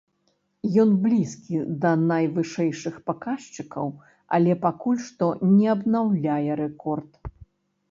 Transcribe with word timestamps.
Ён 0.83 0.93
блізкі 1.03 1.59
да 1.83 1.91
найвышэйшых 2.11 2.97
паказчыкаў, 3.11 3.87
але 4.39 4.57
пакуль 4.65 4.99
што 5.11 5.31
не 5.53 5.71
абнаўляе 5.77 6.51
рэкорд. 6.67 7.11